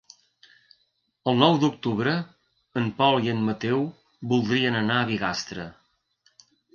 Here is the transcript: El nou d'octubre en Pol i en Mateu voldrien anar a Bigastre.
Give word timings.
El 1.31 1.35
nou 1.41 1.57
d'octubre 1.63 2.13
en 2.81 2.87
Pol 3.01 3.17
i 3.27 3.31
en 3.33 3.43
Mateu 3.49 3.83
voldrien 4.33 4.79
anar 4.81 4.97
a 5.03 5.05
Bigastre. 5.11 5.67